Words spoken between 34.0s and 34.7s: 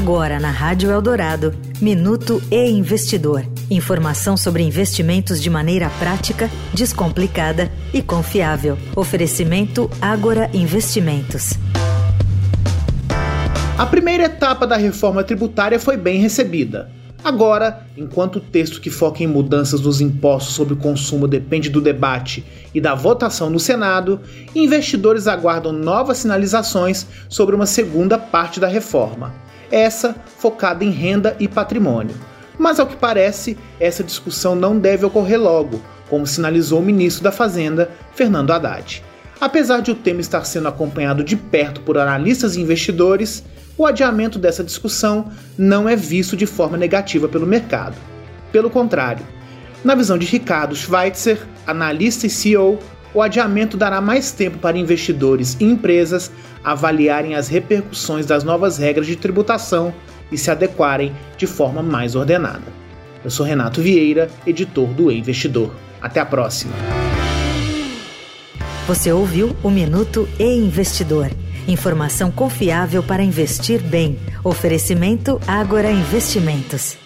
discussão